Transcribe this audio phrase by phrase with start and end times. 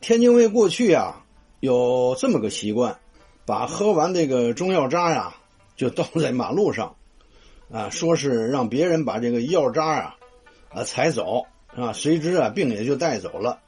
[0.00, 1.24] 天津卫过去啊
[1.60, 2.98] 有这么个习惯，
[3.44, 5.34] 把喝完这个中药渣呀
[5.76, 6.94] 就倒在马路上，
[7.72, 10.16] 啊，说是让别人把这个药渣啊
[10.70, 13.58] 啊踩走啊，随之啊病也就带走了。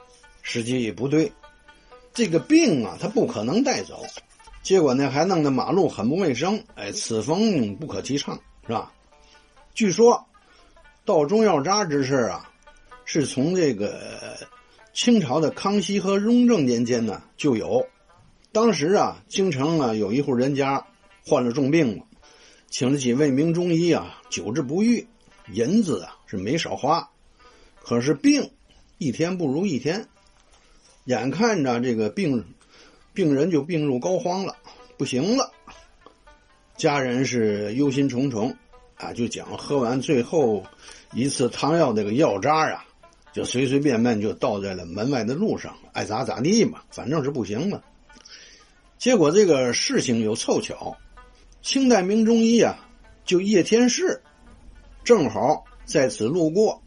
[0.43, 1.33] 实际也不对，
[2.15, 4.07] 这个病啊它不可能带走，
[4.63, 8.93] 结果呢还弄得马路很不卫生，哎，此风不可提倡，是吧？
[9.75, 10.27] 据说
[11.05, 12.47] 倒中药渣之事啊。
[13.13, 14.37] 是从这个
[14.93, 17.87] 清朝的康熙和雍正年间呢就有，
[18.53, 20.85] 当时啊京城啊有一户人家
[21.25, 22.05] 患了重病了，
[22.69, 25.07] 请了几位名中医啊久治不愈，
[25.53, 27.09] 银子啊是没少花，
[27.83, 28.51] 可是病
[28.99, 30.09] 一天不如一天，
[31.05, 32.45] 眼看着这个病
[33.15, 34.57] 病人就病入膏肓了，
[34.99, 35.53] 不行了，
[36.77, 38.57] 家人是忧心忡忡
[38.97, 40.65] 啊，就讲喝完最后
[41.13, 42.85] 一次汤药这个药渣啊。
[43.33, 47.81] 就随随便便就倒在了门外的路上，爱咋咋地嘛，反正是不行嘛。
[48.99, 50.97] 结果这个事情有凑巧，
[51.63, 52.89] 清代名中医啊，
[53.25, 54.21] 就叶天士，
[55.05, 56.83] 正好在此路过。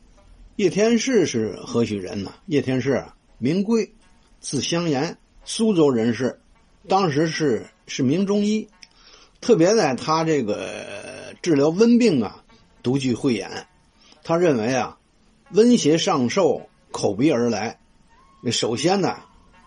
[0.58, 2.34] 叶天士是何许人呢？
[2.48, 3.04] 叶天士
[3.38, 3.94] 名贵，
[4.42, 6.40] 字香岩，苏州人士，
[6.90, 8.68] 当时是是名中医，
[9.40, 12.44] 特别在他这个治疗温病啊，
[12.84, 13.66] 独具慧眼。
[14.24, 15.00] 他认为啊。
[15.54, 17.78] 温邪上受，口鼻而来。
[18.52, 19.18] 首先呢，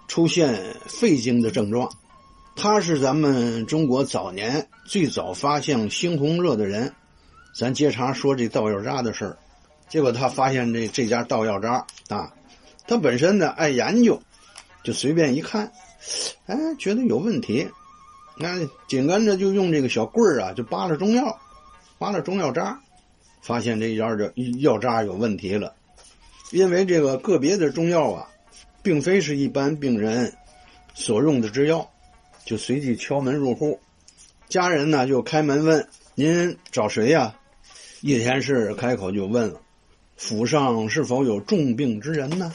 [0.08, 1.88] 出现肺经的症状。
[2.56, 6.92] 他是咱们中国早年最早发现猩红热的人。
[7.56, 9.38] 咱接茬说这倒药渣的事儿。
[9.88, 12.32] 结果他发现这这家倒药渣啊，
[12.88, 14.20] 他本身呢爱研究，
[14.82, 15.70] 就随便一看，
[16.46, 17.68] 哎，觉得有问题。
[18.36, 21.38] 那紧跟着就用这个小棍儿啊，就扒拉中药，
[21.96, 22.80] 扒拉中药渣。
[23.46, 25.72] 发现这药这药渣有问题了，
[26.50, 28.28] 因为这个个别的中药啊，
[28.82, 30.34] 并非是一般病人
[30.94, 31.88] 所用的之药，
[32.44, 33.78] 就随即敲门入户，
[34.48, 35.86] 家人呢就开门问
[36.16, 37.36] ：“您找谁呀？”
[38.02, 39.60] 叶天士开口就问了
[40.18, 42.52] ：“府上是否有重病之人呢？”“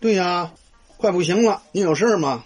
[0.00, 0.52] 对呀，
[0.98, 2.44] 快不行了，您有事吗？”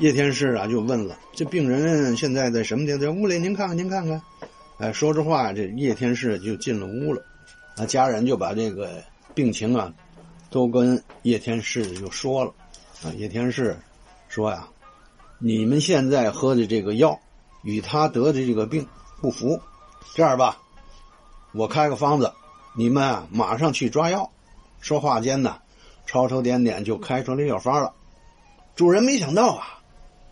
[0.00, 3.38] 叶天士啊就问了：“这病人现在在什么地方在屋里？
[3.38, 4.22] 您看看，您看看。”
[4.80, 7.22] 哎，说着话，这叶天士就进了屋了，
[7.76, 9.02] 啊，家人就把这个
[9.34, 9.92] 病情啊，
[10.48, 12.54] 都跟叶天士就说了，
[13.04, 13.76] 啊，叶天士
[14.30, 14.66] 说呀，
[15.38, 17.20] 你们现在喝的这个药，
[17.62, 18.88] 与他得的这个病
[19.20, 19.60] 不符，
[20.14, 20.56] 这样吧，
[21.52, 22.32] 我开个方子，
[22.74, 24.30] 你们啊马上去抓药。
[24.80, 25.58] 说话间呢，
[26.06, 27.92] 抄抄点点就开出来药方了。
[28.74, 29.82] 主人没想到啊，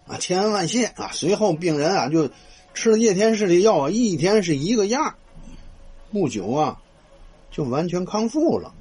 [0.07, 1.11] 啊，千恩万谢啊。
[1.13, 2.31] 随后病人啊就。
[2.79, 5.13] 吃了叶天士的药啊，一天是一个样
[6.13, 6.81] 不久啊，
[7.51, 8.73] 就完全康复了。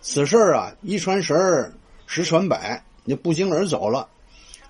[0.00, 1.70] 此事啊，一传十，
[2.06, 4.08] 十传百，就不胫而走了。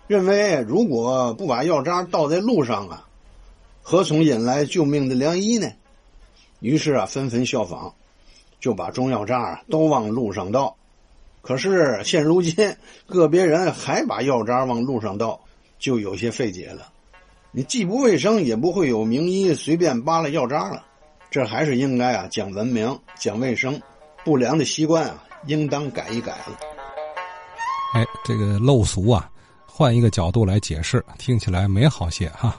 [0.09, 3.07] 认为如果不把药渣倒在路上啊，
[3.83, 5.71] 何从引来救命的良医呢？
[6.59, 7.95] 于是啊，纷纷效仿，
[8.59, 10.75] 就把中药渣啊都往路上倒。
[11.41, 15.41] 可是现如今，个别人还把药渣往路上倒，
[15.79, 16.91] 就有些费解了。
[17.53, 20.85] 你既不卫生，也不会有名医随便扒拉药渣了。
[21.31, 23.81] 这还是应该啊讲文明、讲卫生，
[24.25, 26.59] 不良的习惯啊应当改一改了。
[27.95, 29.29] 哎，这个陋俗啊，
[29.67, 32.57] 换一个角度来解释，听起来美好些哈。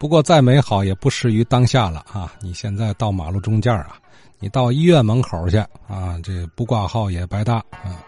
[0.00, 2.32] 不过再美好也不适于当下了啊！
[2.42, 3.96] 你现在到马路中间啊，
[4.40, 8.02] 你到医院门口去啊，这不挂号也白搭啊。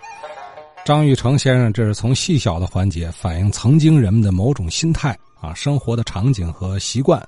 [0.85, 5.17] 张玉成先生这是从细小的环节反映曾经人们的某种心态。
[5.41, 7.27] 啊，生活的场景和习惯，